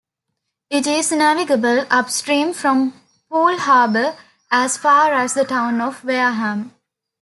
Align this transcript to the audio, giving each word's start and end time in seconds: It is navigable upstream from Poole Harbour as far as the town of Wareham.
It 0.71 0.87
is 0.87 1.11
navigable 1.11 1.85
upstream 1.91 2.53
from 2.53 2.99
Poole 3.29 3.59
Harbour 3.59 4.17
as 4.49 4.75
far 4.75 5.13
as 5.13 5.35
the 5.35 5.45
town 5.45 5.79
of 5.79 6.03
Wareham. 6.03 6.73